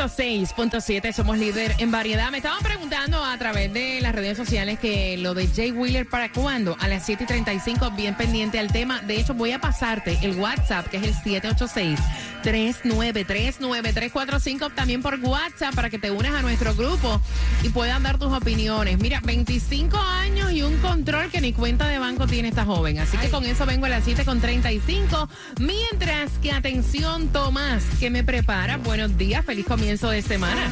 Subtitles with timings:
[0.00, 2.30] Sol 106.7, somos líder en variedad.
[2.30, 6.32] Me estaban preguntando a través de las redes sociales que lo de Jay Wheeler para
[6.32, 9.02] cuándo, a las 7 y 35, bien pendiente al tema.
[9.02, 11.12] De hecho, voy a pasarte el WhatsApp, que es el
[12.44, 17.20] 786-393-9345, también por WhatsApp, para que te unas a nuestro grupo
[17.62, 18.98] y puedan dar tus opiniones.
[18.98, 23.00] Mira, 25 años y un control que ni cuenta de banco tiene esta joven.
[23.00, 25.28] Así que con eso vengo a las 7 con 35.
[25.58, 28.78] Mientras que, atención, Tomás, que me prepara.
[28.78, 30.70] Buenos días, feliz comienzo de semana.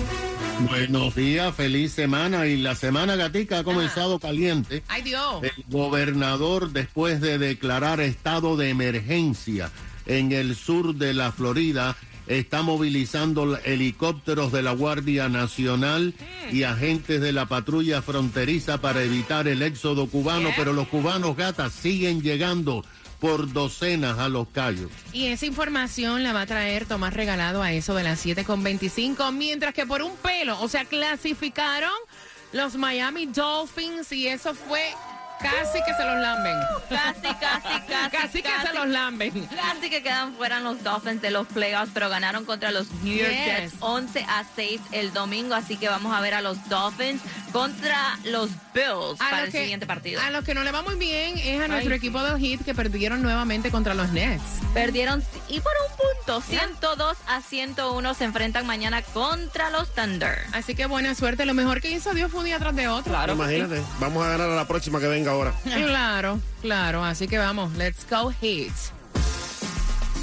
[0.71, 2.47] Buenos días, feliz semana.
[2.47, 4.85] Y la semana gatica ha comenzado caliente.
[4.87, 5.43] Ay, Dios.
[5.43, 9.73] El gobernador, después de declarar estado de emergencia
[10.07, 11.97] en el sur de la Florida,
[12.29, 16.15] está movilizando helicópteros de la Guardia Nacional
[16.53, 21.73] y agentes de la patrulla fronteriza para evitar el éxodo cubano, pero los cubanos gatas
[21.73, 22.85] siguen llegando
[23.21, 24.91] por docenas a los callos.
[25.13, 29.75] Y esa información la va a traer Tomás Regalado a eso de las 7.25, mientras
[29.75, 31.91] que por un pelo, o sea, clasificaron
[32.53, 34.83] los Miami Dolphins y eso fue
[35.41, 36.57] casi que se los lamben.
[36.89, 38.17] Casi, casi, casi.
[38.17, 39.47] Casi que se los lamben.
[39.47, 43.31] Casi que quedan fuera los Dolphins de los playoffs, pero ganaron contra los New York
[43.31, 43.45] Yes.
[43.73, 47.21] Jets 11 a 6 el domingo, así que vamos a ver a los Dolphins
[47.53, 50.21] contra los Bills A para el que- siguiente partido.
[50.21, 52.75] A los que no le va muy bien es a nuestro equipo del Heat que
[52.75, 54.43] perdieron nuevamente contra los Nets.
[54.75, 60.39] Perdieron y por un punto, 102 a 101 se enfrentan mañana contra los Thunder.
[60.53, 61.47] Así que buena suerte.
[61.47, 63.11] Lo mejor que hizo Dios fue un día tras de otro.
[63.13, 63.33] Claro.
[63.35, 63.39] sí.
[63.41, 65.53] Imagínate, vamos a ganar a la próxima que venga ahora.
[65.63, 67.05] Claro, claro.
[67.05, 68.73] Así que vamos, let's go Heat.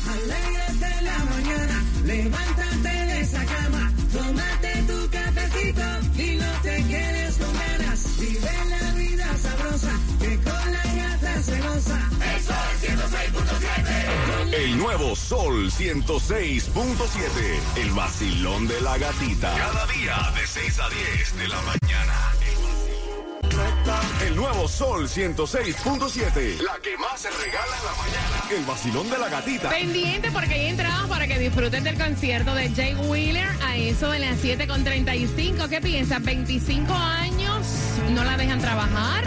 [0.08, 5.82] Alégrate la mañana, levántate de esa cama, tómate tu cafecito
[6.22, 8.06] y no te quedes con ganas.
[8.20, 12.00] Vive la vida sabrosa, que con la gata se goza.
[14.52, 17.60] El nuevo Sol 106.7.
[17.78, 19.54] El vacilón de la gatita.
[19.54, 22.35] Cada día de 6 a 10 de la mañana.
[24.26, 26.60] El nuevo Sol 106.7.
[26.62, 28.44] La que más se regala en la mañana.
[28.52, 29.70] El vacilón de la gatita.
[29.70, 34.20] Pendiente porque hay entradas para que disfruten del concierto de Jay Wheeler a eso de
[34.20, 35.70] las 7.35.
[35.70, 36.24] ¿Qué piensas?
[36.24, 37.66] 25 años,
[38.12, 39.24] no la dejan trabajar,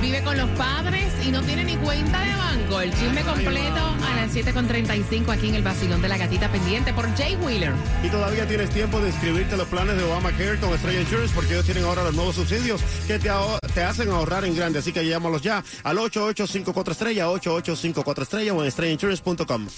[0.00, 2.80] vive con los padres y no tiene ni cuenta de banco.
[2.80, 7.14] El chisme completo a las 7.35 aquí en el Basilón de la Gatita pendiente por
[7.16, 7.72] Jay Wheeler.
[8.02, 11.52] Y todavía tienes tiempo de inscribirte a los planes de Obamacare con Estrella Insurance porque
[11.52, 13.30] ellos tienen ahora los nuevos subsidios que te,
[13.74, 14.78] te hacen ahorrar en grande.
[14.78, 19.68] Así que llámalos ya al 8854 estrella, 8854 estrella o en estrellainsurance.com.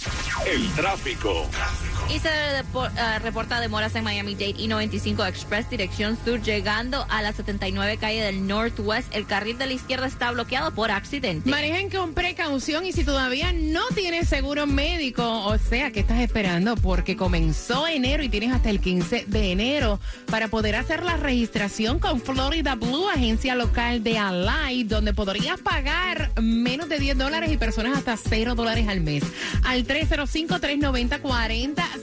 [0.46, 1.48] El tráfico.
[2.12, 7.32] Y se eh, reporta demoras en Miami-Dade y 95 Express, dirección sur, llegando a la
[7.32, 9.14] 79 calle del Northwest.
[9.14, 11.48] El carril de la izquierda está bloqueado por accidente.
[11.48, 16.76] Manejen con precaución y si todavía no tienes seguro médico, o sea, ¿qué estás esperando?
[16.76, 21.98] Porque comenzó enero y tienes hasta el 15 de enero para poder hacer la registración
[21.98, 27.56] con Florida Blue, agencia local de Allied, donde podrías pagar menos de 10 dólares y
[27.56, 29.24] personas hasta 0 dólares al mes.
[29.64, 29.86] Al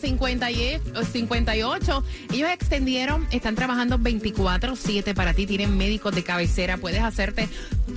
[0.02, 2.04] 305-390-4058.
[2.34, 7.50] Ellos extendieron, están trabajando 24-7 para ti, tienen médicos de cabecera, puedes hacerte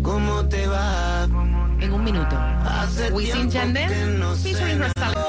[0.01, 1.27] ¿Cómo te va?
[1.81, 2.35] En un minuto.
[3.11, 4.53] Wisin Yandel, que no sé.
[4.53, 5.25] featuring Rosalía.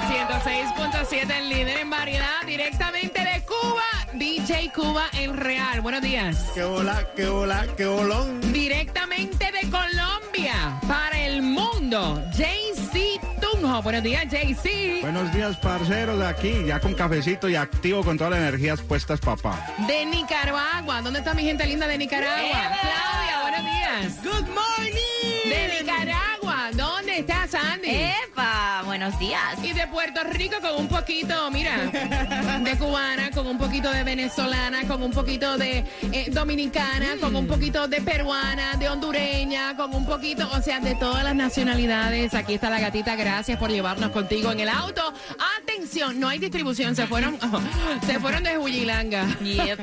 [1.16, 5.82] 106.7, el líder en variedad, directamente de Cuba, DJ Cuba en Real.
[5.82, 6.52] Buenos días.
[6.54, 8.42] Qué hola, qué hola, qué bolón.
[8.54, 13.82] Directamente de Colombia, para el mundo, JC Tunjo.
[13.82, 15.02] Buenos días, JC.
[15.02, 19.20] Buenos días, parceros, de aquí, ya con cafecito y activo con todas las energías puestas,
[19.20, 19.74] papá.
[19.88, 21.02] De Nicaragua.
[21.02, 22.38] ¿Dónde está mi gente linda de Nicaragua?
[22.38, 24.24] Claudia, buenos días.
[24.24, 25.50] Good morning.
[25.50, 26.35] De Nicaragua.
[26.74, 27.90] ¿Dónde está Sandy?
[27.90, 29.42] Epa, buenos días.
[29.64, 34.88] Y de Puerto Rico con un poquito, mira, de cubana, con un poquito de venezolana,
[34.88, 40.06] con un poquito de eh, dominicana, con un poquito de peruana, de hondureña, con un
[40.06, 42.34] poquito, o sea, de todas las nacionalidades.
[42.34, 45.14] Aquí está la gatita, gracias por llevarnos contigo en el auto.
[45.62, 47.38] Atención, no hay distribución, se fueron,
[48.08, 49.28] se fueron de Huilanga.
[49.40, 49.80] Yep.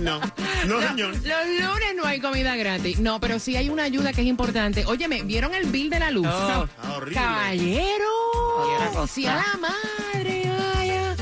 [0.00, 0.20] No.
[0.66, 1.14] No, señor.
[1.14, 2.98] Los lunes no hay comida gratis.
[2.98, 4.84] No, pero sí hay una ayuda que es importante.
[4.86, 6.26] Óyeme, ¿vieron el bill de la luz?
[6.96, 7.14] Horrible.
[7.14, 8.16] Caballero.
[9.06, 11.14] Si a la madre, vaya.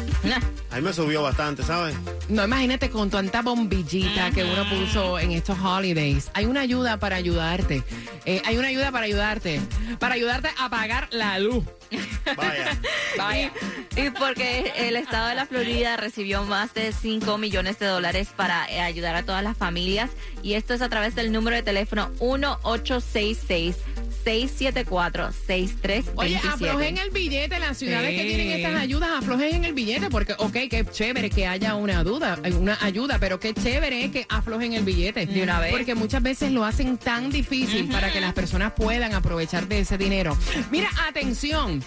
[0.71, 1.95] Ahí me subió bastante, ¿sabes?
[2.29, 6.31] No, imagínate con tanta bombillita que uno puso en estos holidays.
[6.35, 7.83] Hay una ayuda para ayudarte.
[8.25, 9.61] Eh, hay una ayuda para ayudarte.
[9.99, 11.65] Para ayudarte a pagar la luz.
[12.37, 12.79] Vaya.
[13.19, 13.53] Vaya.
[13.97, 18.69] Y porque el estado de la Florida recibió más de 5 millones de dólares para
[18.71, 20.11] eh, ayudar a todas las familias.
[20.43, 23.77] Y esto es a través del número de teléfono 1866
[24.25, 27.59] 674 6327 Oye, aflojen el billete.
[27.59, 30.11] Las ciudades que tienen estas ayudas, aflojen en el billete.
[30.11, 34.27] Porque, ok, qué chévere que haya una duda, una ayuda, pero qué chévere es que
[34.29, 35.27] aflojen el billete.
[35.27, 35.73] De una vez.
[35.73, 39.99] Porque muchas veces lo hacen tan difícil para que las personas puedan aprovechar de ese
[39.99, 40.37] dinero.
[40.71, 41.83] Mira, atención.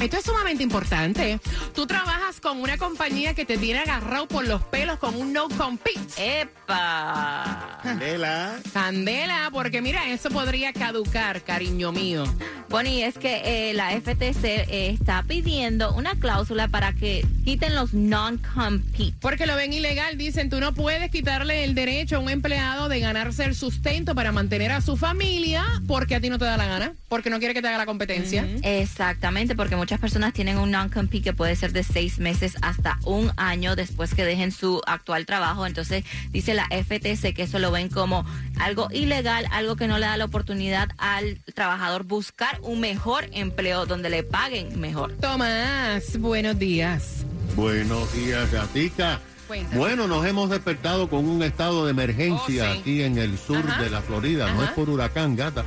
[0.00, 1.40] Esto es sumamente importante.
[1.74, 5.48] Tú trabajas con una compañía que te tiene agarrado por los pelos con un no
[5.48, 6.40] compete.
[6.42, 7.80] ¡Epa!
[7.82, 8.60] Candela.
[8.72, 12.24] Candela, porque mira, eso podría caducar, cariño mío.
[12.68, 17.74] Bueno, y es que eh, la FTC eh, está pidiendo una cláusula para que quiten
[17.74, 19.14] los non-compete.
[19.20, 23.00] Porque lo ven ilegal, dicen, tú no puedes quitarle el derecho a un empleado de
[23.00, 26.66] ganarse el sustento para mantener a su familia porque a ti no te da la
[26.66, 28.46] gana, porque no quiere que te haga la competencia.
[28.62, 33.32] Exactamente, porque muchas personas tienen un non-compete que puede ser de seis meses hasta un
[33.36, 35.66] año después que dejen su actual trabajo.
[35.66, 38.24] Entonces, dice la FTC que eso lo ven como
[38.60, 43.86] algo ilegal, algo que no le da la oportunidad al trabajador buscar un mejor empleo
[43.86, 45.12] donde le paguen mejor.
[45.20, 47.24] Tomás, buenos días.
[47.56, 49.20] Buenos días, Gatica.
[49.46, 49.78] Cuéntame.
[49.78, 52.78] Bueno, nos hemos despertado con un estado de emergencia Oh, sí.
[52.80, 53.82] aquí en el sur Ajá.
[53.82, 54.52] de la Florida.
[54.52, 55.64] No es por huracán, gata,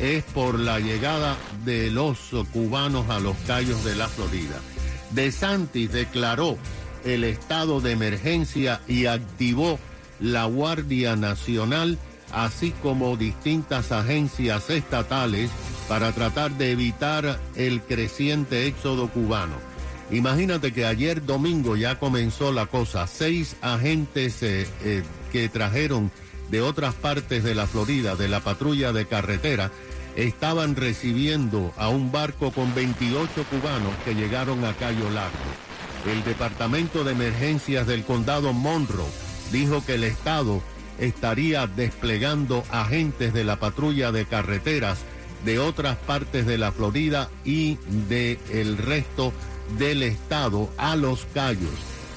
[0.00, 2.18] es por la llegada de los
[2.52, 4.60] cubanos a los callos de la Florida.
[5.10, 6.58] De Santis declaró
[7.04, 9.78] el estado de emergencia y activó
[10.20, 11.98] la Guardia Nacional,
[12.32, 15.50] así como distintas agencias estatales
[15.88, 19.54] para tratar de evitar el creciente éxodo cubano.
[20.10, 23.06] Imagínate que ayer domingo ya comenzó la cosa.
[23.06, 26.10] Seis agentes eh, eh, que trajeron
[26.50, 29.72] de otras partes de la Florida, de la patrulla de carretera,
[30.16, 35.36] estaban recibiendo a un barco con 28 cubanos que llegaron a Cayo Largo.
[36.10, 39.06] El Departamento de Emergencias del Condado Monroe
[39.52, 40.62] dijo que el Estado
[40.98, 44.98] estaría desplegando agentes de la patrulla de carreteras
[45.44, 47.76] de otras partes de la Florida y
[48.08, 49.32] de el resto
[49.78, 51.70] del estado a Los Cayos,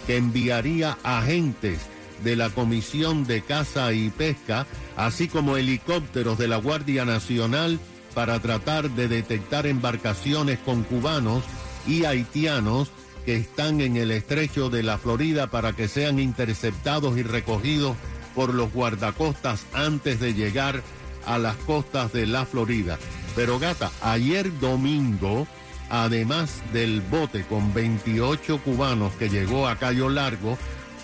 [0.08, 1.80] que enviaría agentes
[2.24, 4.66] de la Comisión de Caza y Pesca,
[4.96, 7.80] así como helicópteros de la Guardia Nacional
[8.14, 11.44] para tratar de detectar embarcaciones con cubanos
[11.88, 12.92] y haitianos
[13.26, 17.96] que están en el estrecho de la Florida para que sean interceptados y recogidos
[18.36, 20.82] por los guardacostas antes de llegar
[21.26, 22.98] a las costas de la Florida.
[23.36, 25.48] Pero gata, ayer domingo,
[25.90, 30.58] además del bote con 28 cubanos que llegó a Cayo Largo,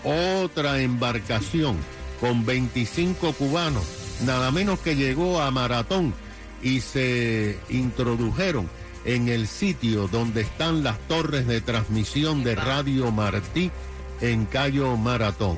[0.04, 1.78] otra embarcación
[2.20, 3.84] con 25 cubanos,
[4.26, 6.14] nada menos que llegó a Maratón
[6.62, 8.70] y se introdujeron
[9.06, 13.72] en el sitio donde están las torres de transmisión de Radio Martí
[14.22, 15.58] en Cayo Maratón.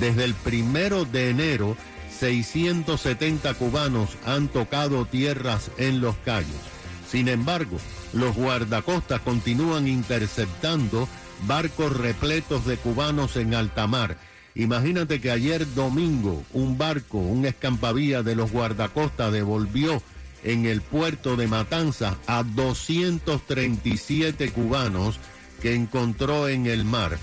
[0.00, 1.76] Desde el primero de enero,
[2.18, 6.50] 670 cubanos han tocado tierras en los Cayos.
[7.08, 7.78] Sin embargo,
[8.12, 11.08] los guardacostas continúan interceptando
[11.46, 14.16] barcos repletos de cubanos en alta mar.
[14.54, 20.02] Imagínate que ayer domingo un barco, un escampavía de los guardacostas devolvió
[20.44, 25.18] en el puerto de Matanzas a 237 cubanos
[25.60, 27.18] que encontró en el mar.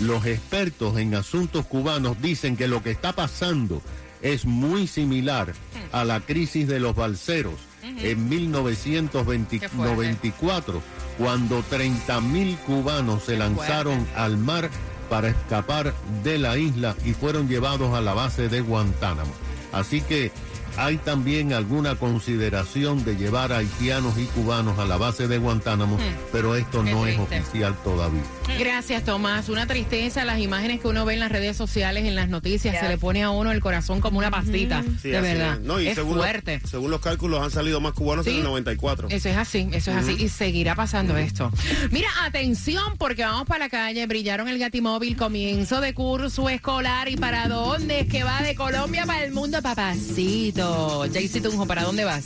[0.00, 3.80] Los expertos en asuntos cubanos dicen que lo que está pasando
[4.22, 5.54] es muy similar
[5.92, 10.82] a la crisis de los balseros en 1994,
[11.18, 14.68] cuando 30 mil cubanos se lanzaron al mar
[15.08, 15.94] para escapar
[16.24, 19.32] de la isla y fueron llevados a la base de Guantánamo.
[19.72, 20.32] Así que
[20.76, 25.98] hay también alguna consideración de llevar a haitianos y cubanos a la base de Guantánamo,
[26.32, 28.22] pero esto Qué no es oficial todavía.
[28.58, 29.48] Gracias, Tomás.
[29.48, 32.88] Una tristeza, las imágenes que uno ve en las redes sociales, en las noticias, se
[32.88, 34.82] le pone a uno el corazón como una pastita.
[35.02, 35.54] Sí, de verdad.
[35.54, 35.60] es.
[35.60, 36.60] No, y es según, lo- fuerte.
[36.68, 38.38] según los cálculos han salido más cubanos en Sí.
[38.38, 39.08] el 94.
[39.10, 40.16] Eso es así, eso es así.
[40.18, 41.50] Y seguirá pasando esto.
[41.90, 44.06] Mira, atención, porque vamos para la calle.
[44.06, 47.08] Brillaron el gatimóvil, comienzo de curso escolar.
[47.08, 48.00] ¿Y para dónde?
[48.00, 50.65] Es que va de Colombia para el mundo, papacito.
[51.12, 52.24] Jaycee Tunjo, ¿para dónde vas?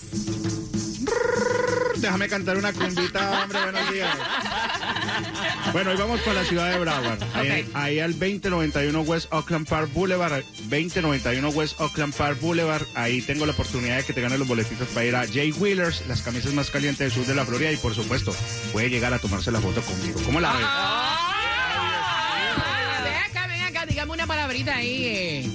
[1.96, 4.16] Déjame cantar una cumbita, hombre, buenos días.
[5.72, 7.18] Bueno, hoy vamos para la ciudad de Broward.
[7.74, 10.42] Ahí al 2091 West Oakland Park Boulevard.
[10.68, 12.86] 2091 West Oakland Park Boulevard.
[12.94, 16.06] Ahí tengo la oportunidad de que te ganes los boletitos para ir a Jay Wheelers,
[16.08, 17.70] las camisas más calientes del sur de la Florida.
[17.70, 18.34] Y por supuesto,
[18.72, 20.20] puede llegar a tomarse la foto conmigo.
[20.24, 20.66] ¿Cómo la ves?
[20.66, 21.20] Ah,
[23.04, 25.50] ven acá, ven acá, dígame una palabrita ahí, eh,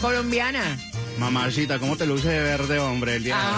[0.00, 0.76] colombiana.
[1.18, 3.48] Mamacita, ¿cómo te luce de verde, hombre, el día de hoy?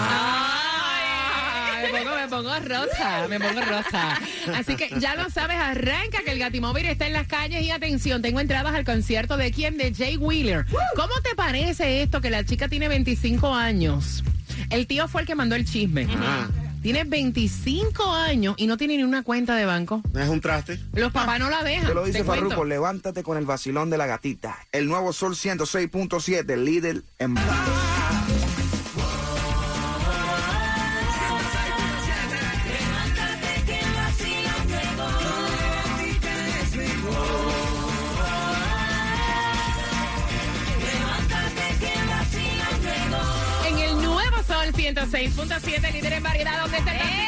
[1.91, 4.19] Me pongo, me pongo rosa, me pongo rosa.
[4.55, 8.21] Así que ya lo sabes, arranca que el Gatimóvil está en las calles y atención,
[8.21, 10.65] tengo entradas al concierto de quién, de Jay Wheeler.
[10.95, 14.23] ¿Cómo te parece esto que la chica tiene 25 años?
[14.69, 16.03] El tío fue el que mandó el chisme.
[16.03, 16.49] Ajá.
[16.81, 20.01] Tiene 25 años y no tiene ni una cuenta de banco.
[20.15, 20.79] ¿Es un traste?
[20.93, 21.87] Los papás no la dejan.
[21.87, 22.23] Te lo dice.
[22.23, 24.57] Farruko, levántate con el vacilón de la gatita.
[24.71, 27.35] El nuevo Sol 106.7, líder en...
[27.37, 27.86] En
[45.11, 46.95] 6.7, líder en variedad, ¿dónde está.
[46.95, 47.27] ¡Eh!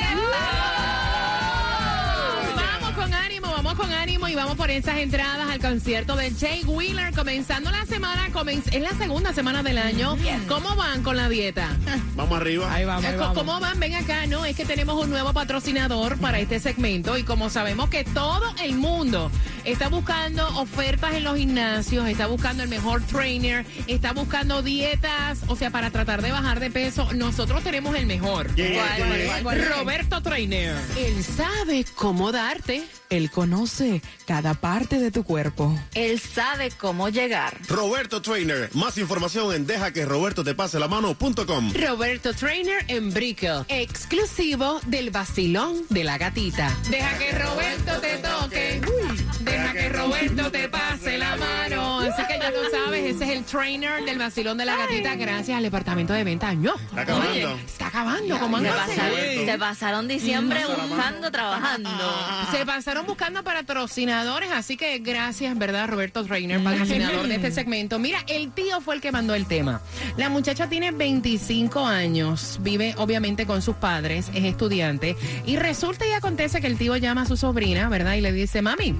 [2.56, 6.64] Vamos con ánimo, vamos con ánimo y vamos por esas entradas al concierto de Jay
[6.66, 10.18] Wheeler, comenzando la semana, comen es la segunda semana del año.
[10.48, 11.70] ¿Cómo van con la dieta?
[12.16, 12.74] Vamos arriba.
[12.74, 13.06] Ahí vamos.
[13.34, 13.80] ¿Cómo van?
[13.80, 14.44] Ven acá, ¿no?
[14.44, 18.76] Es que tenemos un nuevo patrocinador para este segmento y como sabemos que todo el
[18.76, 19.32] mundo
[19.72, 25.56] está buscando ofertas en los gimnasios, está buscando el mejor trainer, está buscando dietas, o
[25.56, 28.48] sea, para tratar de bajar de peso, nosotros tenemos el mejor.
[28.56, 28.80] ¿Quién es?
[28.80, 29.70] ¿Cuál, cuál?
[29.70, 30.76] Roberto Trainer.
[30.98, 32.84] Él sabe cómo darte.
[33.10, 35.76] Él conoce cada parte de tu cuerpo.
[35.96, 37.58] Él sabe cómo llegar.
[37.68, 38.70] Roberto Trainer.
[38.74, 41.74] Más información en deja que Roberto te pase la mano.com.
[41.74, 46.76] Roberto Trainer en Brickell, exclusivo del vacilón de la gatita.
[46.90, 48.82] Deja que Roberto te toque,
[49.74, 52.00] que Roberto te pase la mano.
[52.00, 55.58] Así que ya tú sabes, ese es el trainer del vacilón de la gatita gracias
[55.58, 56.54] al departamento de venta.
[56.54, 57.30] No, Está acabando.
[57.32, 58.40] Oye, está acabando.
[58.40, 59.46] ¿Cómo Se han pasaron, hecho?
[59.46, 61.90] se pasaron diciembre buscando, trabajando.
[62.52, 68.00] Se pasaron buscando patrocinadores, así que gracias, ¿verdad, Roberto Trainer, patrocinador de este segmento?
[68.00, 69.82] Mira, el tío fue el que mandó el tema.
[70.18, 76.12] La muchacha tiene 25 años, vive obviamente con sus padres, es estudiante, y resulta y
[76.14, 78.14] acontece que el tío llama a su sobrina, ¿verdad?
[78.16, 78.96] Y le dice, mami,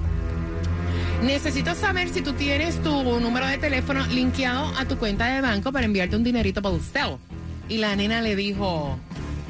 [1.22, 5.72] necesito saber si tú tienes tu número de teléfono linkeado a tu cuenta de banco
[5.72, 7.00] para enviarte un dinerito para usted.
[7.68, 8.98] Y la nena le dijo,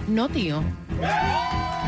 [0.08, 0.62] no, tío.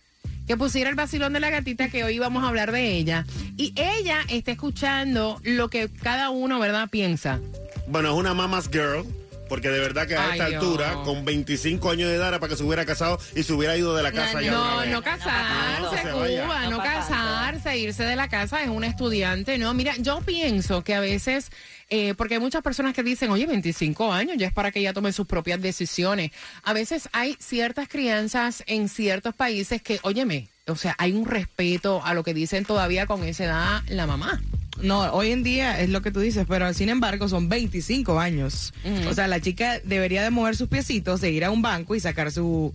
[0.47, 3.25] que pusiera el vacilón de la gatita que hoy vamos a hablar de ella.
[3.57, 7.38] Y ella está escuchando lo que cada uno, ¿verdad?, piensa.
[7.87, 9.04] Bueno, es una mama's girl.
[9.50, 10.62] Porque de verdad que a Ay, esta Dios.
[10.62, 13.76] altura, con 25 años de edad, era para que se hubiera casado y se hubiera
[13.76, 14.50] ido de la casa No, ya.
[14.52, 16.19] No, no casarse, No.
[16.45, 19.75] Cuba, no, No casarse, irse de la casa es un estudiante, ¿no?
[19.75, 21.50] Mira, yo pienso que a veces,
[21.88, 24.92] eh, porque hay muchas personas que dicen, oye, 25 años, ya es para que ella
[24.92, 26.30] tome sus propias decisiones.
[26.62, 32.00] A veces hay ciertas crianzas en ciertos países que, óyeme, o sea, hay un respeto
[32.04, 34.40] a lo que dicen todavía con esa edad la mamá.
[34.82, 38.72] No, hoy en día es lo que tú dices, pero sin embargo son 25 años.
[39.08, 42.00] O sea, la chica debería de mover sus piecitos, de ir a un banco y
[42.00, 42.72] sacar su,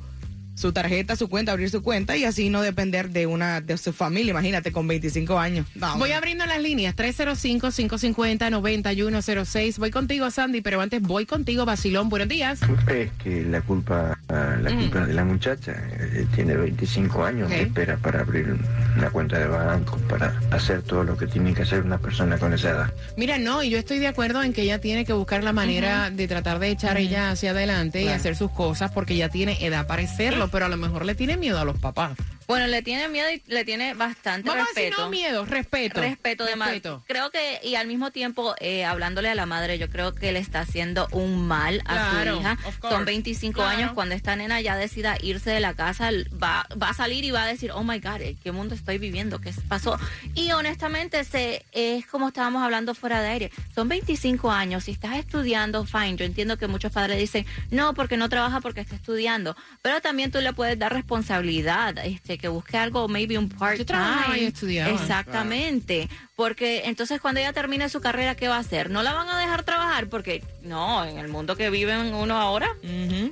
[0.55, 3.93] su tarjeta, su cuenta, abrir su cuenta y así no depender de una de su
[3.93, 4.31] familia.
[4.31, 5.67] Imagínate, con 25 años.
[5.75, 6.13] No, Voy hombre.
[6.15, 9.77] abriendo las líneas, 305-550-9106.
[9.77, 12.09] Voy contigo, Sandy, pero antes voy contigo, Basilón.
[12.09, 12.59] Buenos días.
[12.87, 15.73] Es que la culpa, ah, la culpa es de la muchacha.
[15.99, 17.53] Eh, tiene 25 años, Ok.
[17.55, 18.55] que espera para abrir
[18.97, 22.53] una cuenta de banco, para hacer todo lo que tiene que hacer una persona con
[22.53, 22.93] esa edad.
[23.17, 26.09] Mira, no, y yo estoy de acuerdo en que ella tiene que buscar la manera
[26.09, 29.87] de tratar de echar ella hacia adelante y hacer sus cosas porque ya tiene edad
[29.87, 32.17] para hacerlo, pero a lo mejor le tiene miedo a los papás.
[32.47, 35.01] Bueno, le tiene miedo y le tiene bastante Vamos a decir respeto.
[35.03, 36.01] no miedo, respeto.
[36.01, 36.55] Respeto de.
[36.55, 37.03] Respeto.
[37.07, 40.39] Creo que, y al mismo tiempo, eh, hablándole a la madre, yo creo que le
[40.39, 42.57] está haciendo un mal a Claro, su hija.
[42.81, 43.69] Son 25 Claro.
[43.69, 43.91] años.
[43.93, 46.09] Cuando esta nena ya decida irse de la casa,
[46.41, 48.97] va, va a salir y va a decir, oh my God, ¿en ¿qué mundo estoy
[48.97, 49.39] viviendo?
[49.39, 49.97] ¿Qué pasó?
[50.35, 53.51] Y honestamente, se, es como estábamos hablando fuera de aire.
[53.73, 54.83] Son 25 años.
[54.85, 56.15] Si estás estudiando, fine.
[56.17, 59.55] Yo entiendo que muchos padres dicen, no, porque no trabaja porque está estudiando.
[59.81, 64.47] Pero también tú le puedes dar responsabilidad, este, que busque algo, maybe un part-time.
[64.91, 66.09] Exactamente.
[66.35, 68.89] Porque entonces cuando ella termine su carrera, ¿qué va a hacer?
[68.89, 70.07] ¿No la van a dejar trabajar?
[70.07, 72.75] Porque no, en el mundo que viven uno ahora.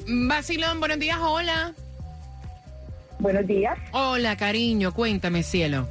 [0.08, 1.74] Basilón, buenos días, hola.
[3.20, 3.78] Buenos días.
[3.92, 5.88] Hola, cariño, cuéntame, cielo.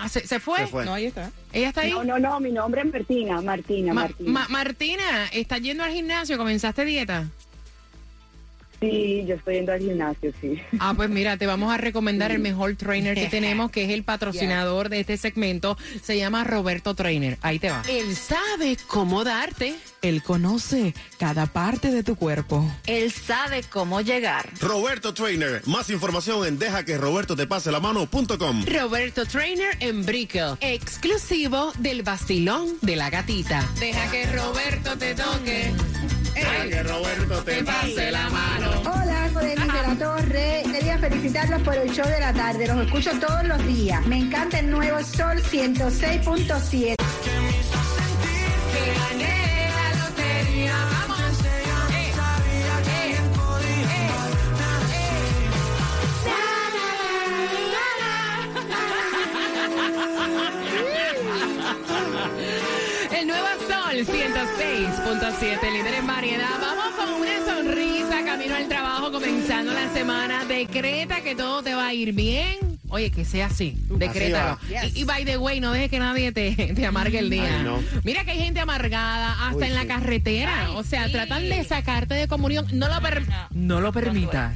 [0.00, 0.60] Ah, ¿se, se fue?
[0.60, 0.84] Se fue.
[0.84, 1.30] No, ahí está.
[1.52, 1.90] ¿Ella está ahí?
[1.90, 4.30] No, no, no, mi nombre es Martina, Martina, Ma- Martina.
[4.30, 6.38] Ma- Martina, ¿estás yendo al gimnasio?
[6.38, 7.26] ¿Comenzaste dieta?
[8.80, 10.60] Sí, yo estoy yendo al gimnasio, sí.
[10.80, 14.04] Ah, pues mira, te vamos a recomendar el mejor trainer que tenemos, que es el
[14.04, 15.76] patrocinador de este segmento.
[16.02, 17.38] Se llama Roberto Trainer.
[17.42, 17.82] Ahí te va.
[17.88, 19.74] Él sabe cómo darte.
[20.02, 22.64] Él conoce cada parte de tu cuerpo.
[22.86, 24.48] Él sabe cómo llegar.
[24.60, 25.62] Roberto Trainer.
[25.66, 28.64] Más información en deja que Roberto te pase la mano.com.
[28.66, 33.68] Roberto Trainer en Brickell, exclusivo del vacilón de la gatita.
[33.78, 35.72] Deja que Roberto te toque.
[36.38, 38.70] Que Roberto te pase la mano.
[38.82, 40.62] Hola, soy de la Torre.
[40.70, 42.66] Quería felicitarlos por el show de la tarde.
[42.68, 44.06] Los escucho todos los días.
[44.06, 46.94] Me encanta el nuevo Sol 106.7.
[64.04, 66.48] Sol 106.7, líder en variedad.
[66.60, 70.44] Vamos con una sonrisa camino al trabajo, comenzando la semana.
[70.44, 72.78] Decreta que todo te va a ir bien.
[72.90, 73.76] Oye, que sea así.
[73.90, 74.58] Decrétalo.
[74.78, 74.92] Así.
[74.94, 77.58] Y, y by the way, no dejes que nadie te, te amargue el día.
[77.58, 77.82] Ay, no.
[78.04, 79.88] Mira que hay gente amargada hasta Uy, en la sí.
[79.88, 80.70] carretera.
[80.76, 82.66] o sea, tratan de sacarte de comunión.
[82.72, 84.54] No lo, per- no lo permitas.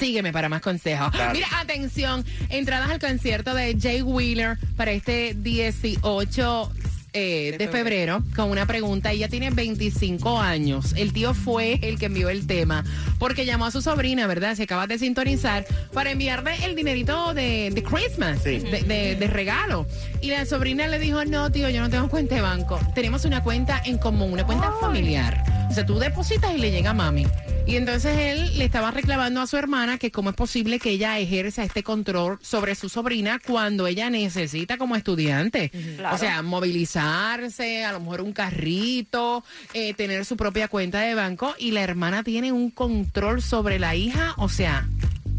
[0.00, 1.12] Sígueme para más consejos.
[1.12, 1.32] Claro.
[1.32, 6.72] Mira, atención, entradas al concierto de Jay Wheeler para este 18
[7.16, 9.10] eh, de febrero con una pregunta.
[9.12, 10.92] Ella tiene 25 años.
[10.96, 12.84] El tío fue el que envió el tema
[13.18, 14.54] porque llamó a su sobrina, ¿verdad?
[14.54, 18.58] Se acaba de sintonizar para enviarle el dinerito de, de Christmas, Sí.
[18.58, 19.86] de, de- de regalo.
[20.20, 22.78] Y la sobrina le dijo, no, tío, yo no tengo cuenta de banco.
[22.94, 25.42] Tenemos una cuenta en común, una cuenta familiar.
[25.70, 27.26] O sea, tú depositas y le llega a mami.
[27.66, 31.18] Y entonces él le estaba reclamando a su hermana que cómo es posible que ella
[31.18, 35.72] ejerza este control sobre su sobrina cuando ella necesita como estudiante.
[36.12, 39.42] O sea, movilizarse, a lo mejor un carrito,
[39.74, 43.96] eh, tener su propia cuenta de banco y la hermana tiene un control sobre la
[43.96, 44.34] hija.
[44.36, 44.88] O sea,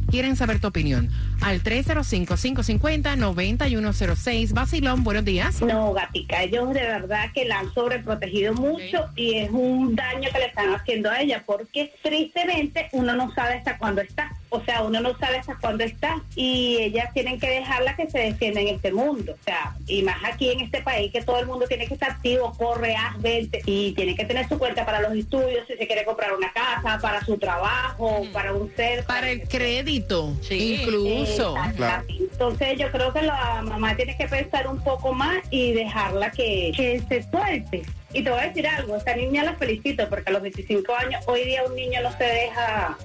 [0.10, 1.10] quieren saber tu opinión.
[1.41, 4.54] Al 305-550-9106.
[4.54, 5.62] Basilón, buenos días.
[5.62, 10.39] No, gatica, ellos de verdad que la han sobreprotegido mucho y es un daño que
[10.39, 14.32] le están haciendo a ella porque tristemente uno no sabe hasta cuándo está.
[14.49, 18.19] O sea, uno no sabe hasta cuándo está y ellas tienen que dejarla que se
[18.19, 19.33] defienda en este mundo.
[19.39, 22.12] O sea, y más aquí en este país que todo el mundo tiene que estar
[22.12, 25.86] activo, corre, haz, vente y tiene que tener su cuenta para los estudios, si se
[25.88, 29.03] quiere comprar una casa, para su trabajo, para un ser.
[29.05, 30.75] Para el crédito, Sí.
[30.81, 31.55] incluso.
[31.75, 32.05] Claro.
[32.07, 36.71] Entonces yo creo que la mamá tiene que pensar un poco más y dejarla que,
[36.75, 37.83] que se suelte.
[38.13, 41.22] Y te voy a decir algo, esta niña la felicito porque a los 25 años
[41.28, 42.98] hoy día un niño no se deja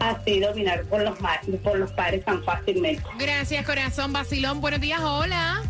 [0.00, 3.02] así dominar por los, ma- por los padres tan fácilmente.
[3.18, 4.12] Gracias, corazón.
[4.12, 5.62] Basilón, buenos días, hola.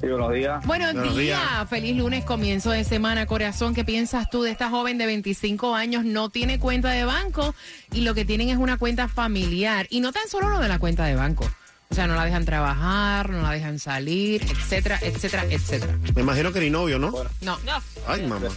[0.00, 0.64] Sí, buenos días.
[0.64, 1.38] Buenos, Buenos días.
[1.40, 1.68] días.
[1.68, 3.74] Feliz lunes, comienzo de semana, corazón.
[3.74, 6.04] ¿Qué piensas tú de esta joven de 25 años?
[6.06, 7.54] No tiene cuenta de banco
[7.92, 9.86] y lo que tienen es una cuenta familiar.
[9.90, 11.50] Y no tan solo lo de la cuenta de banco.
[11.90, 15.98] O sea, no la dejan trabajar, no la dejan salir, etcétera, etcétera, etcétera.
[16.14, 17.12] Me imagino que ni novio, ¿no?
[17.40, 17.58] No.
[18.06, 18.48] Ay, mamá.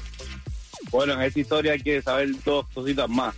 [0.92, 3.34] Bueno, en esta historia hay que saber dos cositas más.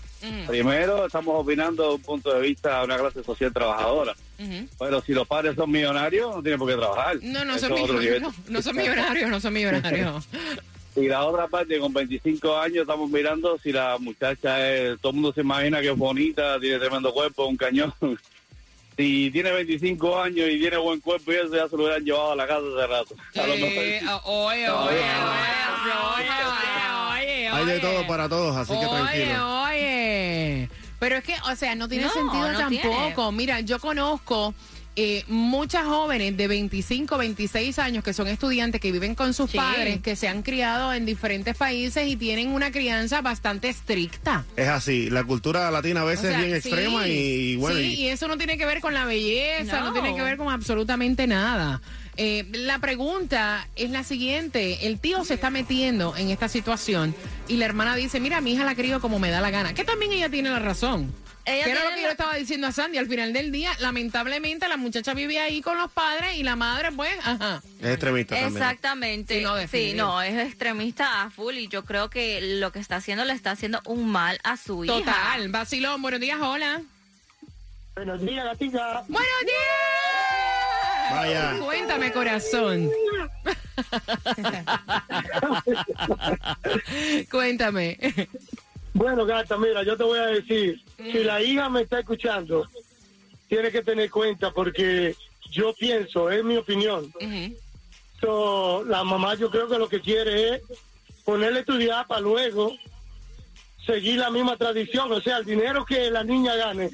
[0.48, 4.16] Primero, estamos opinando desde un punto de vista de una clase social trabajadora.
[4.38, 4.68] ujú.
[4.80, 7.18] Pero si los padres son millonarios, no tienen por qué trabajar.
[7.22, 8.22] No, no Eso son millonarios.
[8.22, 8.34] nivel.
[8.50, 10.28] No son millonarios, no son millonarios.
[10.98, 15.16] Y la otra parte, con 25 años estamos mirando si la muchacha es, todo el
[15.16, 17.94] mundo se imagina que es bonita, tiene tremendo cuerpo, un cañón.
[18.98, 22.32] Si tiene 25 años y tiene buen cuerpo y eso ya se lo hubieran llevado
[22.32, 23.16] a la casa hace rato.
[23.34, 26.30] Eh, oye, oye, oye, oye,
[27.12, 27.80] oye, Hay de oye.
[27.82, 29.64] todo para todos, así que Oye, tranquilo.
[29.64, 30.70] oye.
[31.00, 33.32] Pero es que, o sea, no tiene No, sentido no tampoco.
[33.34, 34.54] Mira, yo conozco
[34.98, 39.58] eh, muchas jóvenes de 25, 26 años que son estudiantes que viven con sus Sí.
[39.58, 44.46] padres, que se han criado en diferentes países y tienen una crianza bastante estricta.
[44.56, 47.56] Es así, la cultura latina a O veces sea, es bien sí, extrema y, y
[47.58, 49.94] bueno, Sí, y- y eso no tiene que ver con la belleza, no, No.
[49.94, 51.82] tiene que ver con absolutamente nada.
[52.18, 57.14] Eh, la pregunta es la siguiente, el tío se está metiendo en esta situación
[57.50, 59.84] y la hermana dice, mira, mi hija la crío como me da la gana, que
[59.84, 61.12] también ella tiene la razón.
[61.48, 63.72] Ella que era lo que la- yo estaba diciendo a Sandy, al final del día,
[63.80, 67.62] lamentablemente la muchacha vive ahí con los padres y la madre, pues, ajá.
[67.82, 68.54] es extremista también.
[68.64, 69.38] Exactamente.
[69.38, 70.06] Sí, no, Sí, definitivo.
[70.08, 73.52] no, es extremista a full y yo creo que lo que está haciendo le está
[73.52, 74.94] haciendo un mal a su hija.
[74.96, 76.82] Total, vacilón, buenos días, hola.
[77.96, 79.04] Buenos días, gatita.
[79.08, 81.12] ¡Buenos días!
[81.12, 81.56] Vaya.
[81.64, 82.90] Cuéntame, corazón.
[87.32, 87.98] Cuéntame.
[88.96, 92.66] Bueno, gata, mira, yo te voy a decir, si la hija me está escuchando,
[93.50, 95.16] tiene que tener cuenta porque
[95.52, 97.14] yo pienso, es mi opinión.
[98.22, 100.62] So, la mamá yo creo que lo que quiere es
[101.26, 102.74] ponerle a estudiar para luego
[103.86, 106.90] seguir la misma tradición, o sea, el dinero que la niña gane,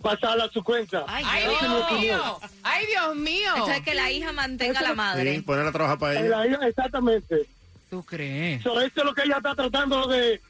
[0.00, 1.04] pasarla a su cuenta.
[1.06, 2.40] Ay, ¡Ay, Dios mío!
[2.62, 3.50] ¡Ay, Dios mío!
[3.56, 5.34] Eso es que la hija mantenga a la madre.
[5.36, 6.38] Sí, poner a trabajar para ella.
[6.38, 7.46] la hija- exactamente.
[7.90, 8.62] ¿Tú crees?
[8.62, 10.40] So, esto es lo que ella está tratando de,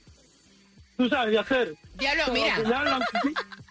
[0.96, 1.74] tú sabes, de hacer.
[1.94, 2.56] Diablo, So, mira.
[2.56, 3.02] final,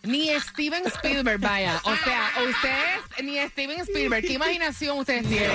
[0.03, 1.79] Ni Steven Spielberg, vaya.
[1.84, 4.25] O sea, ustedes, ni Steven Spielberg.
[4.25, 5.51] ¿Qué imaginación ustedes tienen?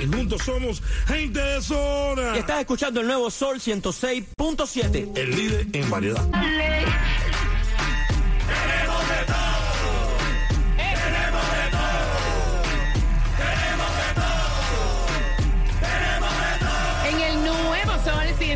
[0.00, 2.36] Y juntos somos gente de zona.
[2.36, 5.16] Y estás escuchando el nuevo Sol 106.7.
[5.16, 6.24] El líder en variedad.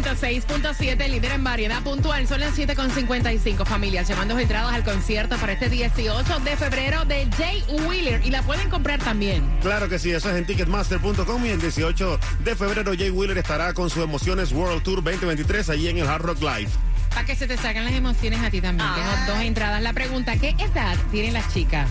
[0.03, 2.27] 106.7, líder en variedad puntual.
[2.29, 7.65] Son las 7.55 familias llamando entradas al concierto para este 18 de febrero de Jay
[7.69, 8.25] Wheeler.
[8.25, 9.45] Y la pueden comprar también.
[9.61, 13.75] Claro que sí, eso es en Ticketmaster.com y el 18 de febrero Jay Wheeler estará
[13.75, 16.71] con sus emociones World Tour 2023 allí en el Hard Rock Live.
[17.11, 18.89] Para que se te salgan las emociones a ti también.
[18.95, 19.83] Tengo dos entradas.
[19.83, 21.89] La pregunta, ¿qué edad tienen las chicas